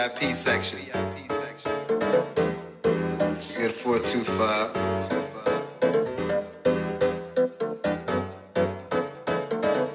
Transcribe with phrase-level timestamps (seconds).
[0.00, 0.78] VIP section.
[3.18, 4.72] Let's get 425.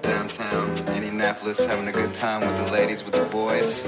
[0.03, 3.83] Downtown Indianapolis, having a good time with the ladies, with the boys.